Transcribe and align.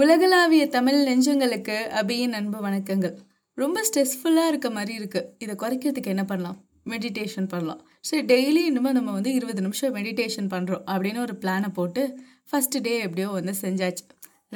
உலகளாவிய 0.00 0.62
தமிழ் 0.74 0.98
நெஞ்சங்களுக்கு 1.08 1.76
அபியின் 1.98 2.34
அன்பு 2.38 2.58
வணக்கங்கள். 2.64 3.12
ரொம்ப 3.58 3.82
ஸ்ட்ரெஸ்ஃபுல்லாக 3.86 4.50
இருக்க 4.50 4.68
மாதிரி 4.74 4.92
இருக்குது 4.98 5.28
இதை 5.44 5.54
குறைக்கிறதுக்கு 5.62 6.10
என்ன 6.14 6.24
பண்ணலாம்? 6.30 6.58
மெடிடேஷன் 6.92 7.46
பண்ணலாம். 7.52 7.80
சரி 8.08 8.24
டெய்லி 8.32 8.62
இன்னுமே 8.70 8.90
நம்ம 8.98 9.12
வந்து 9.18 9.30
இருபது 9.38 9.62
நிமிஷம் 9.66 9.94
மெடிடேஷன் 9.98 10.50
பண்ணுறோம் 10.54 10.82
அப்படின்னு 10.94 11.20
ஒரு 11.26 11.36
பிளானை 11.44 11.68
போட்டு 11.78 12.02
ஃபஸ்ட்டு 12.50 12.82
டே 12.86 12.92
எப்படியோ 13.06 13.28
வந்து 13.38 13.54
செஞ்சாச்சு. 13.62 14.04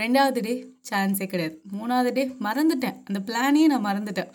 ரெண்டாவது 0.03 0.43
டே 0.49 0.53
சான்ஸே 0.91 1.29
கிடையாது. 1.35 1.57
மூணாவது 1.79 2.13
டே 2.19 2.25
மறந்துட்டேன். 2.49 2.99
அந்த 3.09 3.23
பிளானே 3.31 3.65
நான் 3.75 3.87
மறந்துட்டேன். 3.89 4.31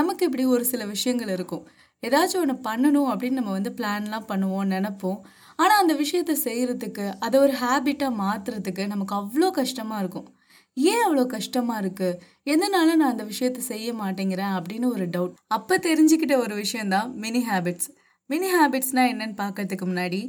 நமக்கு 0.00 0.26
இப்படி 0.30 0.46
ஒரு 0.56 0.66
சில 0.72 0.82
விஷயங்கள் 0.94 1.32
இருக்கும். 1.36 1.64
ஏதாச்சும் 2.08 2.42
ஒன்று 2.42 2.58
பண்ணணும் 2.68 3.08
அப்படின்னு 3.12 3.40
நம்ம 3.42 3.54
வந்து 3.58 3.74
பிளான்லாம் 3.78 4.28
பண்ணுவோம் 4.32 4.68
நினப்போம். 4.74 5.22
ஆனால் 5.62 5.80
அந்த 5.84 5.94
விஷயத்த 6.02 6.38
செய்கிறதுக்கு 6.44 7.06
அதை 7.24 7.38
ஒரு 7.46 7.54
ஹேபிட்டாக 7.62 8.12
மாற்றுறதுக்கு 8.24 8.84
நமக்கு 8.96 9.14
அவ்வளோ 9.22 9.48
கஷ்டமாக 9.62 10.02
இருக்கும். 10.04 10.28
ஏன் 10.76 11.02
அவ்வளோ 11.06 11.24
கஷ்டமாக 11.26 11.80
இருக்குது 11.82 12.18
எதனால 12.44 12.88
நான் 12.94 13.12
அந்த 13.14 13.24
விஷயத்த 13.24 13.60
செய்ய 13.70 13.92
மாட்டேங்கிறேன்? 13.92 14.54
அப்படின்னு 14.58 14.86
ஒரு 14.96 15.06
டவுட் 15.06 15.34
அப்போ 15.46 15.74
தெரிஞ்சுக்கிட்ட 15.78 16.36
ஒரு 16.36 16.54
விஷயந்தான் 16.54 17.08
மினி 17.14 17.42
ஹேபிட்ஸ் 17.48 17.90
மினி 18.30 18.48
ஹேபிட்ஸ்னால் 18.54 19.10
என்னன்னு 19.12 19.36
பார்க்கறதுக்கு 19.36 19.86
முன்னாடி 19.86 20.20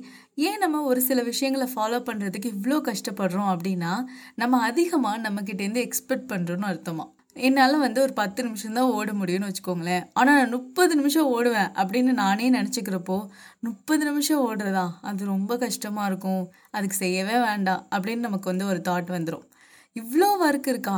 ஏன் 0.48 0.58
நம்ம 0.58 0.82
ஒரு 0.82 1.02
சில 1.02 1.20
விஷயங்களை 1.24 1.68
ஃபாலோ 1.74 2.00
பண்ணுறதுக்கு 2.10 2.50
இவ்வளோ 2.56 2.78
கஷ்டப்படுறோம் 2.90 3.52
அப்படின்னா 3.54 3.92
நம்ம 4.36 4.62
அதிகமாக 4.70 5.30
நம்மக்கிட்டேருந்து 5.30 5.84
எக்ஸ்பெக்ட் 5.88 6.32
பண்ணுறோன்னு 6.34 6.70
அர்த்தமா. 6.72 7.06
என்னால் 7.36 7.78
வந்து 7.80 8.00
ஒரு 8.02 8.14
பத்து 8.14 8.40
நிமிஷம் 8.44 8.74
தான் 8.74 8.90
ஓட 8.92 9.12
முடியும்னு 9.12 9.50
வச்சுக்கோங்களேன். 9.50 10.06
ஆனால் 10.14 10.38
நான் 10.40 10.50
முப்பது 10.50 10.94
நிமிஷம் 10.96 11.30
ஓடுவேன் 11.36 11.70
அப்படின்னு 11.82 12.14
நானே 12.24 12.48
நினச்சிக்கிறப்போ 12.52 13.18
முப்பது 13.60 14.04
நிமிஷம் 14.06 14.42
ஓடுறதா? 14.48 14.86
அது 15.02 15.26
ரொம்ப 15.26 15.58
கஷ்டமாக 15.58 16.10
இருக்கும். 16.12 16.44
அதுக்கு 16.72 16.98
செய்யவே 17.04 17.38
வேண்டாம் 17.48 17.88
அப்படின்னு 17.96 18.28
நமக்கு 18.30 18.52
வந்து 18.54 18.66
ஒரு 18.66 18.82
தாட் 18.90 19.16
வந்துடும் 19.18 19.46
இவ்வளோ 19.96 20.28
ஒர்க் 20.42 20.68
இருக்கா? 20.68 20.98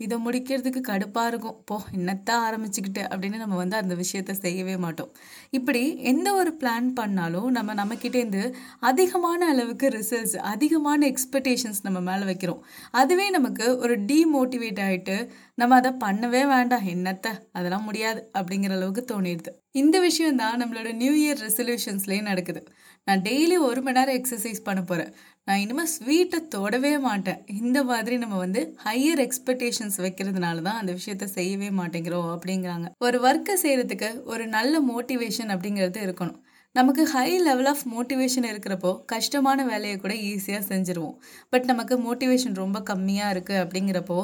இதை 0.00 0.16
முடிக்கிறதுக்கு 0.24 0.80
கடுப்பாக 0.88 1.26
இருக்கும். 1.26 1.62
போ 1.64 1.76
என்னத்தான் 1.96 2.42
ஆரம்பிச்சுக்கிட்டு? 2.46 3.02
அப்படின்னு 3.10 3.36
நம்ம 3.36 3.56
வந்து 3.56 3.76
அந்த 3.76 3.94
விஷயத்த 3.94 4.32
செய்யவே 4.32 4.76
மாட்டோம். 4.76 5.10
இப்படி 5.50 5.82
எந்த 6.02 6.34
ஒரு 6.34 6.50
பிளான் 6.60 6.88
பண்ணாலும் 6.94 7.48
நம்ம 7.50 7.74
நம்மக்கிட்டேருந்து 7.74 8.42
அதிகமான 8.80 9.48
அளவுக்கு 9.48 9.88
ரிசல்ட்ஸ் 9.88 10.36
அதிகமான 10.52 11.00
எக்ஸ்பெக்டேஷன்ஸ் 11.06 11.80
நம்ம 11.82 12.00
மேலே 12.00 12.24
வைக்கிறோம். 12.32 12.60
அதுவே 12.90 13.30
நமக்கு 13.30 13.78
ஒரு 13.78 13.96
டீமோட்டிவேட் 14.00 14.82
ஆகிட்டு 14.88 15.16
நம்ம 15.54 15.74
அதை 15.74 15.92
பண்ணவே 16.04 16.42
வேண்டாம். 16.46 16.86
என்னத்த? 16.86 17.26
அதெல்லாம் 17.52 17.82
முடியாது 17.82 18.30
அப்படிங்கிற 18.38 18.70
அளவுக்கு 18.70 19.04
தோணிடுது. 19.12 19.52
இந்த 19.74 20.00
விஷயம் 20.00 20.36
தான் 20.36 20.60
நம்மளோட 20.62 20.92
நியூ 20.94 21.12
இயர் 21.22 21.42
ரெசல்யூஷன்ஸ்லேயும் 21.46 22.30
நடக்குது. 22.32 22.62
நான் 23.06 23.20
டெய்லி 23.20 23.56
ஒரு 23.60 23.82
மணி 23.82 23.98
நேரம் 23.98 24.18
எக்ஸசைஸ் 24.20 24.60
பண்ண 24.64 24.82
போகிறேன் 24.82 25.10
நான் 25.48 25.62
இனிமேல் 25.62 25.90
ஸ்வீட்டை 25.94 26.38
தொடவே 26.54 26.92
மாட்டேன். 27.06 27.40
இந்த 27.60 27.78
மாதிரி 27.88 28.14
நம்ம 28.22 28.36
வந்து 28.42 28.60
ஹையர் 28.84 29.20
எக்ஸ்பெக்டேஷன்ஸ் 29.24 29.96
வைக்கிறதுனால 30.04 30.62
தான் 30.66 30.78
அந்த 30.82 30.92
விஷயத்த 30.98 31.26
செய்யவே 31.34 31.68
மாட்டேங்கிறோம் 31.80 32.28
அப்படிங்கிறாங்க. 32.34 32.86
ஒரு 33.06 33.18
ஒர்க்கை 33.28 33.54
செய்கிறதுக்கு 33.64 34.08
ஒரு 34.32 34.44
நல்ல 34.54 34.80
மோட்டிவேஷன் 34.92 35.52
அப்படிங்கிறது 35.54 36.00
இருக்கணும். 36.06 36.38
நமக்கு 36.74 37.02
ஹை 37.14 37.28
லெவல் 37.48 37.68
ஆஃப் 37.72 37.84
மோட்டிவேஷன் 37.94 38.48
இருக்கிறப்போ 38.52 38.92
கஷ்டமான 39.12 39.66
வேலையை 39.72 39.98
கூட 40.04 40.14
ஈஸியாக 40.30 40.62
செஞ்சுருவோம். 40.70 41.16
பட் 41.52 41.68
நமக்கு 41.72 41.96
மோட்டிவேஷன் 42.06 42.56
ரொம்ப 42.62 42.80
கம்மியாக 42.92 43.34
இருக்குது 43.36 43.62
அப்படிங்கிறப்போ 43.64 44.18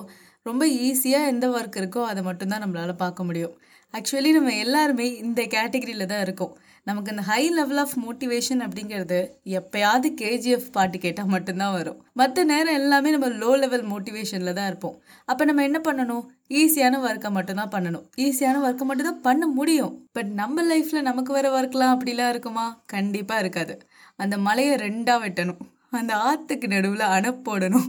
ரொம்ப 0.49 0.65
ஈஸியாக 0.89 1.31
எந்த 1.35 1.47
ஒர்க் 1.57 1.79
இருக்கோ 1.83 2.03
அதை 2.11 2.21
மட்டும்தான் 2.31 2.65
நம்மளால் 2.65 3.03
பார்க்க 3.05 3.29
முடியும். 3.31 3.55
ஆக்சுவலி 3.95 4.31
நம்ம 4.39 4.57
எல்லாருமே 4.65 5.07
இந்த 5.27 5.41
கேட்டகரியில் 5.57 6.11
தான் 6.13 6.25
இருக்கோம். 6.27 6.55
நமக்கு 6.91 7.11
இந்த 7.11 7.23
ஹை 7.23 7.51
லெவல் 7.51 7.77
ஆஃப் 7.77 7.97
மோட்டிவேஷன் 8.07 8.59
அப்படிங்கிறது 8.59 9.19
எப்பயாவது 9.45 10.09
கேஜிஎஃப் 10.21 10.73
பாட்டு 10.73 10.99
கேட்டால் 10.99 11.27
மட்டும்தான் 11.27 11.73
வரும். 11.73 12.05
மற்ற 12.13 12.45
நேரம் 12.45 12.75
எல்லாமே 12.75 13.11
நம்ம 13.11 13.29
லோ 13.29 13.59
லெவல் 13.59 13.85
மோட்டிவேஷனில் 13.85 14.53
தான் 14.53 14.67
இருப்போம். 14.67 14.97
அப்போ 15.25 15.45
நம்ம 15.45 15.63
என்ன 15.63 15.81
பண்ணணும்? 15.85 16.27
ஈஸியான 16.49 16.97
ஒர்க்கை 17.07 17.31
மட்டும்தான் 17.31 17.69
பண்ணணும். 17.69 18.05
ஈஸியான 18.17 18.59
ஒர்க்கை 18.65 18.83
மட்டும்தான் 18.83 19.21
பண்ண 19.21 19.47
முடியும். 19.47 20.09
பட் 20.13 20.31
நம்ம 20.33 20.63
லைஃப்பில் 20.63 21.01
நமக்கு 21.01 21.33
வர 21.33 21.61
ஒர்க்லாம் 21.61 21.97
அப்படிலாம் 21.97 22.29
இருக்குமா? 22.29 22.83
கண்டிப்பாக 22.87 23.41
இருக்காது. 23.41 23.89
அந்த 24.17 24.39
மலையை 24.39 24.75
ரெண்டாக 24.75 25.21
வெட்டணும். 25.27 25.61
அந்த 25.91 26.17
ஆற்றுக்கு 26.17 26.69
நடுவில் 26.69 27.01
அணை 27.01 27.31
போடணும். 27.31 27.89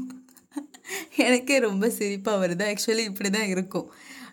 எனக்கே 1.16 1.60
ரொம்ப 1.60 1.88
சிரிப்பாக 1.88 2.40
வருது. 2.44 2.64
ஆக்சுவலி 2.64 3.04
இப்படி 3.04 3.30
தான் 3.30 3.48
இருக்கும். 3.48 3.92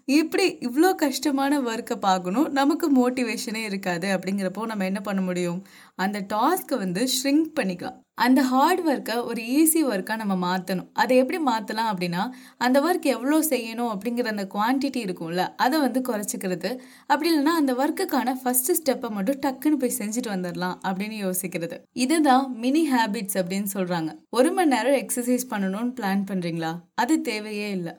இப்படி 0.08 0.44
இவ்வளோ 0.66 0.90
கஷ்டமான 0.94 1.54
ஒர்க்கை 1.60 1.96
பார்க்கணும். 2.00 2.46
நமக்கு 2.50 2.86
மோட்டிவேஷனே 2.98 3.62
இருக்காது 3.70 4.08
அப்படிங்கிறப்போ 4.14 4.62
நம்ம 4.66 4.84
என்ன 4.84 5.00
பண்ண 5.00 5.20
முடியும்? 5.20 5.58
அந்த 5.94 6.18
டாஸ்க்கை 6.32 6.76
வந்து 6.78 7.02
ஷ்ரிங்க் 7.16 7.50
பண்ணிக்கலாம். 7.58 7.98
அந்த 8.14 8.40
ஹார்ட் 8.42 8.80
ஒர்க்கை 8.88 9.16
ஒரு 9.24 9.42
ஈஸி 9.58 9.80
ஒர்க்காக 9.90 10.16
நம்ம 10.16 10.36
மாற்றணும் 10.46 10.88
அதை 10.92 11.16
எப்படி 11.16 11.38
மாற்றலாம் 11.50 11.90
அப்படின்னா 11.92 12.22
அந்த 12.58 12.80
ஒர்க் 12.80 13.06
எவ்வளோ 13.16 13.38
செய்யணும் 13.50 13.92
அப்படிங்கிற 13.94 14.32
அந்த 14.34 14.46
குவான்டிட்டி 14.54 15.02
இருக்கும்ல 15.06 15.44
அதை 15.56 15.76
வந்து 15.80 16.02
குறைச்சிக்கிறது. 16.08 16.70
அப்படி 17.06 17.28
இல்லைன்னா 17.32 17.54
அந்த 17.60 17.74
ஒர்க்குக்கான 17.82 18.36
ஃபஸ்ட்டு 18.42 18.78
ஸ்டெப்பை 18.80 19.10
மட்டும் 19.10 19.40
டக்குன்னு 19.46 19.80
போய் 19.84 19.98
செஞ்சுட்டு 20.00 20.34
வந்துடலாம் 20.36 20.76
அப்படின்னு 20.88 21.18
யோசிக்கிறது. 21.26 21.78
இதுதான் 21.92 22.46
மினி 22.64 22.84
ஹேபிட்ஸ் 22.94 23.40
அப்படின்னு 23.42 23.70
சொல்கிறாங்க 23.76 24.10
ஒரு 24.30 24.52
மணி 24.52 24.74
நேரம் 24.76 25.00
எக்ஸசைஸ் 25.04 25.50
பண்ணணும்னு 25.54 25.96
பிளான் 26.00 26.28
பண்ணுறீங்களா 26.32 26.74
அது 26.94 27.16
தேவையே 27.20 27.70
இல்லை. 27.70 27.94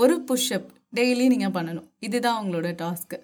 ஒரு 0.00 0.14
புஷ்அப் 0.28 0.70
டெய்லி 0.96 1.26
நீங்கள் 1.32 1.54
பண்ணணும். 1.56 1.88
இதுதான் 2.06 2.38
உங்களோட 2.42 2.68
டாஸ்க்கு 2.82 3.18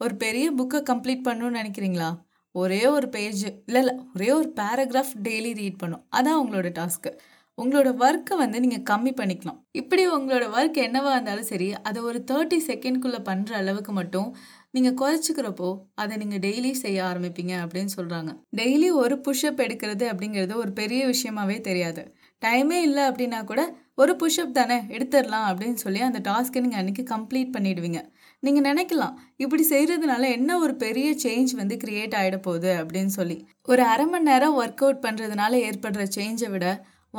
ஒரு 0.00 0.14
பெரிய 0.24 0.46
புக்கை 0.58 0.80
கம்ப்ளீட் 0.90 1.26
பண்ணணும்னு 1.28 1.58
நினைக்கிறீங்களா? 1.60 2.10
ஒரே 2.54 2.82
ஒரு 2.96 3.06
பேஜ் 3.14 3.42
இல்லை 3.68 3.80
இல்லை 3.82 3.94
ஒரே 4.14 4.28
ஒரு 4.40 4.48
பேராகிராஃப் 4.58 5.14
டெய்லி 5.26 5.50
ரீட் 5.60 5.80
பண்ணும். 5.82 6.04
அதான் 6.18 6.40
உங்களோட 6.42 6.68
டாஸ்க்கு 6.78 7.10
உங்களோட 7.58 7.90
ஒர்க்கை 8.04 8.34
வந்து 8.40 8.58
நீங்கள் 8.62 8.84
கம்மி 8.90 9.12
பண்ணிக்கலாம். 9.18 9.58
இப்படி 9.80 10.02
உங்களோட 10.16 10.46
ஒர்க் 10.56 10.78
என்னவா 10.86 11.12
இருந்தாலும் 11.16 11.48
சரி 11.50 11.68
அதை 11.88 12.00
ஒரு 12.08 12.18
தேர்ட்டி 12.30 12.58
செகண்ட்குள்ளே 12.68 13.20
பண்ணுற 13.28 13.52
அளவுக்கு 13.60 13.92
மட்டும் 13.98 14.28
நீங்கள் 14.76 14.96
குறைச்சிக்கிறப்போ 15.00 15.68
அதை 16.02 16.14
நீங்கள் 16.22 16.42
டெய்லி 16.46 16.72
செய்ய 16.82 16.98
ஆரம்பிப்பீங்க 17.10 17.54
அப்படின்னு 17.62 17.92
சொல்கிறாங்க 17.98 18.32
டெய்லி 18.60 18.88
ஒரு 19.02 19.16
புஷ்அப் 19.26 19.62
எடுக்கிறது 19.66 20.06
அப்படிங்கிறது 20.12 20.54
ஒரு 20.62 20.72
பெரிய 20.80 21.02
விஷயமாவே 21.12 21.58
தெரியாது. 21.68 22.04
டைமே 22.42 22.78
இல்லை 22.86 23.02
அப்படின்னா 23.10 23.40
கூட 23.50 23.60
ஒரு 24.02 24.12
புஷ்அப் 24.20 24.56
தானே 24.58 24.76
எடுத்துடலாம் 24.96 25.46
அப்படின்னு 25.50 25.78
சொல்லி 25.84 26.00
அந்த 26.06 26.18
டாஸ்க்கை 26.28 26.62
நீங்கள் 26.64 26.80
அன்றைக்கி 26.80 27.04
கம்ப்ளீட் 27.12 27.54
பண்ணிடுவீங்க. 27.54 28.00
நீங்கள் 28.42 28.66
நினைக்கலாம் 28.68 29.14
இப்படி 29.36 29.62
செய்கிறதுனால 29.70 30.22
என்ன 30.38 30.58
ஒரு 30.64 30.74
பெரிய 30.82 31.08
சேஞ்ச் 31.24 31.52
வந்து 31.60 31.76
க்ரியேட் 31.84 32.16
ஆகிட 32.20 32.38
போகுது 32.46 32.70
அப்படின்னு 32.80 33.12
சொல்லி. 33.18 33.36
ஒரு 33.72 33.82
அரை 33.92 34.06
மணி 34.06 34.28
நேரம் 34.30 34.58
ஒர்க் 34.62 34.84
அவுட் 34.84 35.02
பண்ணுறதுனால 35.06 35.62
ஏற்படுற 35.68 36.04
சேஞ்சை 36.18 36.50
விட 36.54 36.66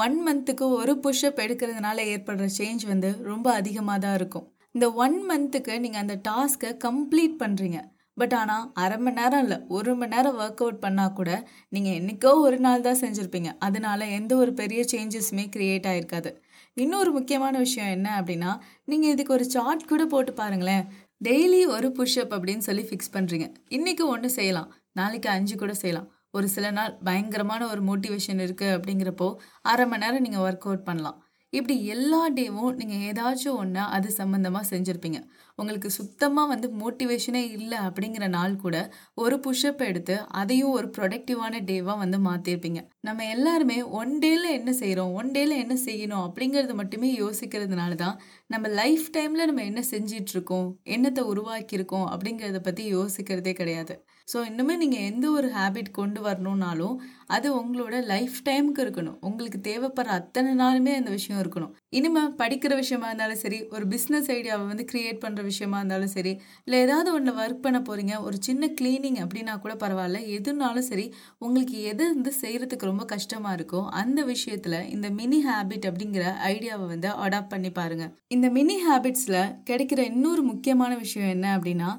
ஒன் 0.03 0.17
மந்த்துக்கு 0.27 0.65
ஒரு 0.79 0.93
புஷ்அப் 1.03 1.41
எடுக்கிறதுனால 1.45 1.97
ஏற்படுற 2.13 2.47
சேஞ்ச் 2.59 2.83
வந்து 2.87 3.11
ரொம்ப 3.31 3.47
அதிகமாக 3.59 3.99
தான் 4.05 4.17
இருக்கும். 4.19 4.47
இந்த 4.75 4.87
ஒன் 5.05 5.17
மந்த்துக்கு 5.29 5.75
நீங்கள் 5.83 6.03
அந்த 6.03 6.15
டாஸ்க்கை 6.29 6.71
கம்ப்ளீட் 6.85 7.37
பண்ணுறீங்க 7.43 7.79
பட் 8.21 8.35
ஆனால் 8.41 8.65
அரை 8.83 8.97
மணி 9.05 9.17
நேரம் 9.19 9.43
இல்லை 9.45 9.57
ஒரு 9.77 9.91
மணி 9.99 10.13
நேரம் 10.15 10.37
ஒர்க் 10.43 10.61
அவுட் 10.63 10.83
பண்ணால் 10.85 11.15
கூட 11.19 11.31
நீங்கள் 11.75 11.95
என்றைக்கோ 11.99 12.31
ஒரு 12.45 12.57
நாள் 12.65 12.85
தான் 12.87 13.01
செஞ்சுருப்பீங்க. 13.03 13.49
அதனால 13.67 13.99
எந்த 14.19 14.33
ஒரு 14.43 14.53
பெரிய 14.61 14.81
சேஞ்சஸுமே 14.93 15.45
க்ரியேட் 15.55 15.89
ஆகிருக்காது 15.91 16.31
இன்னொரு 16.83 17.11
முக்கியமான 17.17 17.55
விஷயம் 17.65 17.93
என்ன 17.97 18.07
அப்படின்னா 18.19 18.51
நீங்கள் 18.91 19.13
இதுக்கு 19.15 19.35
ஒரு 19.37 19.45
சார்ட் 19.55 19.89
கூட 19.91 20.03
போட்டு 20.13 20.33
பாருங்களேன். 20.41 20.83
டெய்லி 21.27 21.61
ஒரு 21.75 21.87
புஷ்அப் 21.97 22.33
அப்படின்னு 22.35 22.65
சொல்லி 22.69 22.83
ஃபிக்ஸ் 22.89 23.13
பண்ணுறீங்க 23.15 23.45
இன்றைக்கி 23.77 24.03
ஒன்று 24.13 24.29
செய்யலாம் 24.39 24.69
நாளைக்கு 24.99 25.29
அஞ்சு 25.35 25.55
கூட 25.63 25.73
செய்யலாம். 25.83 26.09
ஒரு 26.37 26.47
சில 26.55 26.67
நாள் 26.77 26.93
பயங்கரமான 27.07 27.61
ஒரு 27.73 27.81
மோட்டிவேஷன் 27.89 28.41
இருக்குது 28.45 28.75
அப்படிங்கிறப்போ 28.77 29.27
அரை 29.71 29.85
மணி 29.91 30.03
நேரம் 30.05 30.25
நீங்கள் 30.25 30.43
ஒர்க் 30.47 30.67
அவுட் 30.67 30.87
பண்ணலாம். 30.89 31.17
இப்படி 31.57 31.75
எல்லா 31.93 32.21
டேவும் 32.37 32.77
நீங்கள் 32.79 33.03
ஏதாச்சும் 33.09 33.57
ஒன்று 33.61 33.83
அது 33.95 34.07
சம்மந்தமாக 34.17 34.65
செஞ்சுருப்பீங்க. 34.71 35.19
உங்களுக்கு 35.59 35.89
சுத்தமாக 35.97 36.51
வந்து 36.51 36.67
மோட்டிவேஷனே 36.81 37.41
இல்லை 37.57 37.77
அப்படிங்கிற 37.87 38.25
நாள் 38.35 38.55
கூட 38.55 38.75
ஒரு 39.15 39.35
புஷ்அப் 39.45 39.81
எடுத்து 39.87 40.15
அதையும் 40.41 40.73
ஒரு 40.77 40.87
ப்ரொடக்டிவான 40.97 41.61
டேவாக 41.65 41.97
வந்து 41.97 42.17
மாற்றிருப்பீங்க 42.27 42.81
நம்ம 42.99 43.25
எல்லாருமே 43.35 43.77
ஒன் 44.01 44.13
டேயில் 44.23 44.47
என்ன 44.59 44.73
செய்கிறோம் 44.81 45.13
ஒன் 45.13 45.31
டேயில் 45.35 45.55
என்ன 45.63 45.77
செய்யணும் 45.85 46.25
அப்படிங்கிறது 46.27 46.75
மட்டுமே 46.81 47.09
யோசிக்கிறதுனால 47.23 47.95
தான் 47.95 48.19
நம்ம 48.47 48.67
லைஃப் 48.81 49.07
டைமில் 49.17 49.49
நம்ம 49.51 49.65
என்ன 49.71 49.83
செஞ்சிட்ருக்கோம் 49.91 50.69
என்னத்தை 50.95 51.23
உருவாக்கியிருக்கோம் 51.33 52.07
அப்படிங்கிறத 52.13 52.61
பற்றி 52.61 52.85
யோசிக்கிறதே 52.93 53.53
கிடையாது. 53.53 53.95
ஸோ 54.27 54.37
இன்னுமே 54.49 54.73
நீங்கள் 54.81 55.05
எந்த 55.09 55.25
ஒரு 55.31 55.47
ஹேபிட் 55.55 55.89
கொண்டு 55.97 56.19
வரணுன்னாலும் 56.25 56.95
அது 57.35 57.47
உங்களோட 57.59 57.95
லைஃப் 58.09 58.37
டைமுக்கு 58.47 58.81
இருக்கணும். 58.85 59.15
உங்களுக்கு 59.27 59.59
தேவைப்படுற 59.67 60.11
அத்தனை 60.19 60.51
நாளுமே 60.61 60.93
அந்த 60.99 61.11
விஷயம் 61.15 61.39
இருக்கணும். 61.43 61.71
இனிமேல் 61.97 62.33
படிக்கிற 62.41 62.73
விஷயமா 62.81 63.07
இருந்தாலும் 63.09 63.41
சரி 63.43 63.59
ஒரு 63.75 63.85
பிஸ்னஸ் 63.93 64.29
ஐடியாவை 64.35 64.65
வந்து 64.71 64.85
க்ரியேட் 64.91 65.21
பண்ணுற 65.23 65.43
விஷயமா 65.43 65.77
இருந்தாலும் 65.81 66.13
சரி 66.15 66.33
இல்லை 66.65 66.79
ஏதாவது 66.85 67.09
ஒன்றில் 67.13 67.39
ஒர்க் 67.43 67.63
பண்ண 67.65 67.79
போகிறீங்க 67.81 68.17
ஒரு 68.27 68.39
சின்ன 68.47 68.69
க்ளீனிங் 68.81 69.19
அப்படின்னா 69.23 69.55
கூட 69.65 69.75
பரவாயில்ல. 69.83 70.21
எதுனாலும் 70.37 70.87
சரி 70.91 71.05
உங்களுக்கு 71.39 71.77
எது 71.91 72.03
வந்து 72.13 72.33
செய்கிறதுக்கு 72.41 72.91
ரொம்ப 72.91 73.07
கஷ்டமாக 73.13 73.55
இருக்கோ 73.59 73.81
அந்த 74.01 74.19
விஷயத்தில் 74.33 74.79
இந்த 74.95 75.09
மினி 75.21 75.41
ஹேபிட் 75.47 75.89
அப்படிங்கிற 75.91 76.25
ஐடியாவை 76.51 76.87
வந்து 76.93 77.11
அடாப்ட் 77.25 77.53
பண்ணி 77.55 77.73
பாருங்கள் 77.79 78.13
இந்த 78.27 78.49
மினி 78.59 78.77
ஹேபிட்ஸில் 78.87 79.41
கிடைக்கிற 79.71 80.03
இன்னொரு 80.11 80.43
முக்கியமான 80.51 80.91
விஷயம் 80.97 81.33
என்ன 81.37 81.47
அப்படின்னா 81.57 81.89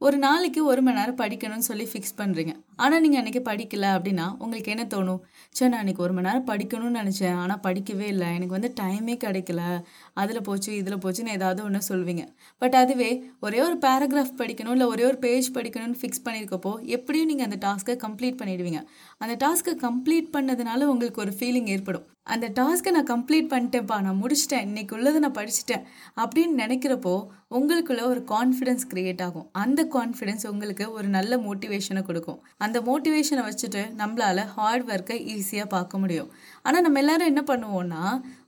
ஒரு 0.00 0.16
நாளைக்கு 0.18 0.64
ஒரு 0.64 0.82
மணி 0.82 0.98
நேரம் 0.98 1.18
படிக்கணும்னு 1.20 1.66
சொல்லி 1.68 1.84
ஃபிக்ஸ் 1.84 2.16
பண்ணுறீங்க 2.16 2.52
ஆனால் 2.76 3.00
நீங்கள் 3.00 3.20
அன்றைக்கி 3.20 3.40
படிக்கல 3.48 3.86
அப்படின்னா 3.96 4.36
உங்களுக்கு 4.38 4.72
என்ன 4.72 4.84
தோணும்? 4.94 5.20
சே 5.48 5.68
நான் 5.68 5.86
அன்றைக்கி 5.86 5.96
ஒரு 5.96 6.12
மணி 6.12 6.26
நேரம் 6.28 6.46
படிக்கணும்னு 6.46 6.98
நினச்சேன். 7.02 7.34
ஆனால் 7.34 7.60
படிக்கவே 7.66 8.00
இல்லை. 8.00 8.26
எனக்கு 8.34 8.56
வந்து 8.56 8.70
டைமே 8.80 9.14
கிடைக்கல. 9.24 9.82
அதில் 10.12 10.40
போச்சு 10.40 10.76
இதில் 10.76 10.98
போச்சுன்னு 11.04 11.28
ஏதாவது 11.28 11.62
ஒன்று 11.64 11.80
சொல்வீங்க. 11.88 12.24
பட் 12.58 12.74
அதுவே 12.74 13.30
ஒரே 13.40 13.60
ஒரு 13.60 13.78
பேராகிராஃப் 13.86 14.34
படிக்கணும் 14.42 14.76
இல்லை 14.76 14.86
ஒரே 14.86 15.04
ஒரு 15.04 15.18
பேஜ் 15.18 15.48
படிக்கணும்னு 15.54 16.00
ஃபிக்ஸ் 16.02 16.24
பண்ணியிருக்கப்போ 16.26 16.80
எப்படியும் 16.96 17.26
நீங்கள் 17.26 17.48
அந்த 17.48 17.58
டாஸ்க்கை 17.66 17.96
கம்ப்ளீட் 18.04 18.38
பண்ணிடுவீங்க. 18.42 18.82
அந்த 19.18 19.36
டாஸ்க்கை 19.46 19.74
கம்ப்ளீட் 19.86 20.28
பண்ணதுனால 20.36 20.82
உங்களுக்கு 20.82 21.20
ஒரு 21.20 21.34
ஃபீலிங் 21.38 21.66
ஏற்படும். 21.76 22.06
அந்த 22.22 22.46
டாஸ்க்கை 22.60 22.90
நான் 22.90 23.10
கம்ப்ளீட் 23.10 23.50
பண்ணிட்டேன்ப்பா 23.50 23.96
நான் 24.02 24.20
முடிச்சிட்டேன் 24.22 24.64
இன்றைக்கி 24.68 24.92
உள்ளதை 24.92 25.18
நான் 25.24 25.36
படிச்சிட்டேன் 25.40 25.84
அப்படின்னு 26.22 26.54
நினைக்கிறப்போ 26.62 27.16
உங்களுக்குள்ள 27.58 28.02
ஒரு 28.12 28.22
கான்ஃபிடென்ஸ் 28.32 28.86
க்ரியேட் 28.94 29.22
ஆகும். 29.26 29.48
அந்த 29.64 29.80
கான்ஃபிடென்ஸ் 29.94 30.44
உங்களுக்கு 30.50 30.84
ஒரு 30.96 31.08
நல்ல 31.16 31.36
மோட்டிவேஷனை 31.46 32.02
கொடுக்கும். 32.08 32.40
அந்த 32.64 32.80
மோட்டிவேஷனை 32.88 33.42
வச்சுட்டு 33.48 33.82
நம்மளால 34.00 34.44
ஹார்ட் 34.54 34.86
ஒர்க்கை 34.92 35.18
ஈஸியாக 35.34 35.68
பார்க்க 35.76 36.02
முடியும். 36.02 36.30
ஆனால் 36.66 36.84
நம்ம 36.86 37.00
எல்லாரும் 37.04 37.30
என்ன 37.32 37.44
பண்ணுவோம்னா 37.50 38.02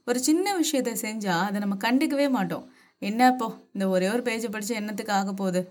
ஒரு 0.09 0.21
சின்ன 0.27 0.55
விஷயத்த 0.61 0.93
செஞ்சால் 1.05 1.45
அதை 1.47 1.59
நம்ம 1.65 1.77
கண்டுக்கவே 1.85 2.27
மாட்டோம். 2.37 2.65
என்ன 3.01 3.27
இப்போ 3.33 3.47
இந்த 3.75 3.85
ஒரே 3.95 4.07
ஒரு 4.13 4.23
பேஜை 4.27 4.49
படித்து 4.53 4.73
என்னத்துக்கு 4.79 5.13
ஆக 5.17 5.31
போகுது? 5.41 5.61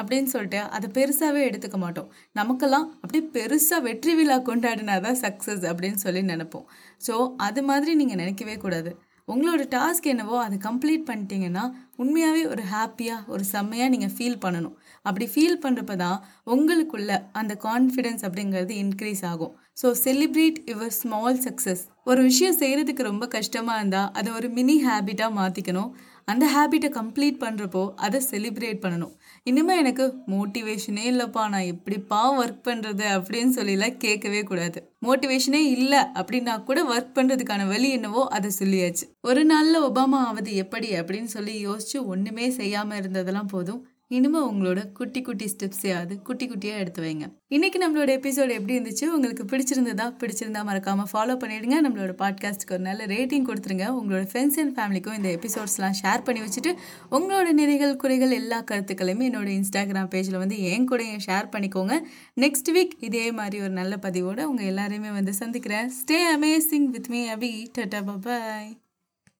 அப்படின்னு 0.00 0.28
சொல்லிட்டு 0.32 0.60
அதை 0.76 0.86
பெருசாகவே 0.96 1.40
எடுத்துக்க 1.48 1.76
மாட்டோம். 1.84 2.08
நமக்கெல்லாம் 2.38 2.86
அப்படியே 3.00 3.22
பெருசாக 3.36 3.80
வெற்றி 3.86 4.12
விழா 4.18 4.36
கொண்டாடினா 4.48 4.96
தான் 5.06 5.18
சக்ஸஸ் 5.24 5.64
அப்படின்னு 5.70 6.00
சொல்லி 6.04 6.22
நினைப்போம். 6.32 6.66
ஸோ 7.06 7.14
அது 7.46 7.62
மாதிரி 7.70 7.94
நீங்கள் 8.00 8.20
நினைக்கவே 8.22 8.56
கூடாது. 8.64 8.92
உங்களோட 9.28 9.62
டாஸ்க் 9.74 10.08
என்னவோ 10.10 10.36
அதை 10.44 10.56
கம்ப்ளீட் 10.66 11.06
பண்ணிட்டீங்கன்னா 11.08 11.64
உண்மையாகவே 12.02 12.42
ஒரு 12.52 12.62
ஹாப்பியாக 12.72 13.30
ஒரு 13.34 13.44
செம்மையாக 13.52 13.92
நீங்கள் 13.94 14.12
ஃபீல் 14.16 14.42
பண்ணணும். 14.44 14.76
அப்படி 15.08 15.26
ஃபீல் 15.32 15.62
பண்ணுறப்ப 15.64 15.94
தான் 16.02 16.18
உங்களுக்குள்ள 16.54 17.12
அந்த 17.40 17.52
கான்ஃபிடென்ஸ் 17.66 18.24
அப்படிங்கிறது 18.28 18.74
இன்க்ரீஸ் 18.84 19.22
ஆகும். 19.30 19.54
So 19.80 19.88
celebrate 20.04 20.58
your 20.72 20.94
small 21.00 21.40
success 21.46 21.82
ஒரு 22.10 22.20
விஷயம் 22.28 22.58
செய்கிறதுக்கு 22.60 23.02
ரொம்ப 23.10 23.24
கஷ்டமாக 23.36 23.80
இருந்தால் 23.80 24.12
அதை 24.18 24.30
ஒரு 24.38 24.50
மினி 24.58 24.76
ஹேபிட்டாக 24.86 25.36
மாற்றிக்கணும் 25.40 25.90
அந்த 26.32 26.44
ஹேபிட்டை 26.54 26.90
கம்ப்ளீட் 27.00 27.42
பண்ணுறப்போ 27.42 27.82
அதை 28.06 28.20
செலிப்ரேட் 28.30 28.80
பண்ணணும். 28.84 29.12
இனிமேல் 29.46 29.78
எனக்கு 29.78 30.04
மோட்டிவேஷனே 30.26 31.02
இல்லைப்பா. 31.10 31.42
நான் 31.48 31.68
எப்படிப்பா 31.72 32.20
ஒர்க் 32.40 32.64
பண்ணுறது 32.68 33.04
அப்படின்னு 33.16 33.52
சொல்லிலாம் 33.58 33.96
கேட்கவே 33.96 34.42
கூடாது. 34.42 34.78
மோட்டிவேஷனே 35.06 35.60
இல்லை 35.74 35.98
அப்படின்னா 36.14 36.54
கூட 36.64 36.82
ஒர்க் 36.84 37.16
பண்ணுறதுக்கான 37.18 37.66
வழி 37.68 37.90
என்னவோ 37.90 38.22
அதை 38.28 38.50
சொல்லியாச்சு. 38.58 39.04
ஒரு 39.20 39.44
நாளில் 39.44 39.82
ஒபாமா 39.82 40.18
ஆவது 40.28 40.54
எப்படி 40.54 40.90
அப்படின்னு 41.00 41.30
சொல்லி 41.36 41.54
யோசிச்சு 41.68 42.00
ஒன்றுமே 42.04 42.50
செய்யாமல் 42.50 43.00
இருந்ததெல்லாம் 43.00 43.52
போதும். 43.54 43.80
இனிமேல் 44.08 44.42
உங்களோட 44.42 44.92
குட்டி 44.92 45.22
குட்டி 45.22 45.46
ஸ்டெப்ஸையாவது 45.46 46.22
குட்டி 46.22 46.48
குட்டியாக 46.48 46.78
எடுத்து 46.82 47.02
வைங்க. 47.02 47.24
இன்றைக்கி 47.50 47.78
நம்மளோட 47.78 48.10
எபிசோடு 48.16 48.50
எப்படி 48.50 48.78
இருந்துச்சு? 48.78 49.04
உங்களுக்கு 49.04 49.44
பிடிச்சிருந்ததா? 49.44 50.14
பிடிச்சிருந்தா 50.18 50.64
மறக்காமல் 50.64 51.06
ஃபாலோ 51.12 51.38
பண்ணிவிடுங்க 51.42 51.76
நம்மளோட 51.86 52.12
பாட்காஸ்ட்டுக்கு 52.22 52.72
ஒரு 52.72 52.80
நல்ல 52.80 53.06
ரேட்டிங் 53.06 53.46
கொடுத்துருங்க. 53.48 53.86
உங்களோட 53.98 54.28
ஃப்ரெண்ட்ஸ் 54.32 54.60
அண்ட் 54.62 54.78
ஃபேமிலிக்கும் 54.78 55.16
இந்த 55.16 55.38
எபிசோட்ஸ்லாம் 55.38 55.94
ஷேர் 56.02 56.24
பண்ணி 56.24 56.40
வச்சுட்டு 56.40 56.76
உங்களோட 57.10 57.46
நிறைகள் 57.56 57.96
குறைகள் 57.96 58.30
எல்லா 58.30 58.62
கருத்துக்களையுமே 58.62 59.26
என்னோட 59.30 59.50
இன்ஸ்டாகிராம் 59.58 60.12
பேஜில் 60.14 60.38
வந்து 60.38 60.62
என் 60.62 60.88
கூடயும் 60.88 61.20
ஷேர் 61.26 61.52
பண்ணிக்கோங்க. 61.56 62.00
நெக்ஸ்ட் 62.40 62.72
வீக் 62.72 62.96
இதே 63.00 63.32
மாதிரி 63.32 63.60
ஒரு 63.60 63.70
நல்ல 63.70 63.96
பதிவோடு 63.96 64.48
உங்கள் 64.48 64.66
எல்லாரையுமே 64.66 65.12
வந்து 65.12 65.32
சந்திக்கிறேன். 65.32 65.92
Stay 65.98 66.18
amazing 66.36 66.84
with 66.84 67.06
me 67.06 67.28
Abhi 67.28 67.66
tata 67.78 68.18
bye 68.18 68.76